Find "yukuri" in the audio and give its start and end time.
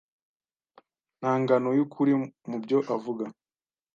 1.77-2.11